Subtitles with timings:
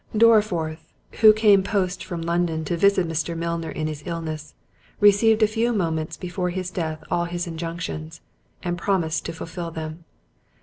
[0.17, 3.37] Dorriforth, who came post from London to visit Mr.
[3.37, 4.55] Milner in his illness,
[4.99, 8.19] received a few moments before his death all his injunctions,
[8.63, 10.05] and promised to fulfil them.